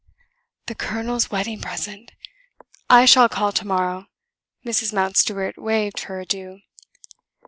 [0.65, 2.11] "The colonel's wedding present!
[2.89, 4.07] I shall call to morrow."
[4.65, 4.91] Mrs.
[4.91, 6.61] Mountstuart waved her adieu.